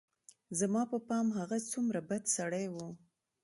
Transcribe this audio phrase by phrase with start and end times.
[0.59, 2.75] زما په پام هغه څومره بد سړى و.